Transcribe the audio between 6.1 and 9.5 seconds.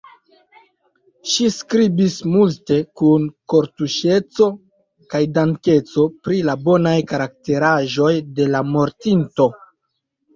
pri la bonaj karakteraĵoj de la mortinto.